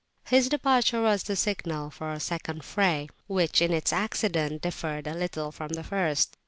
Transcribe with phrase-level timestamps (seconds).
[0.25, 5.13] His departure was the signal for a second fray, which in its accidents differed a
[5.13, 6.37] little from the first.